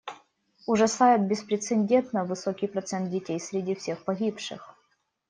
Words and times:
Ужасает 0.65 1.27
беспрецедентно 1.27 2.25
высокий 2.25 2.65
процент 2.65 3.11
детей 3.11 3.39
среди 3.39 3.75
всех 3.75 4.03
погибших. 4.03 4.73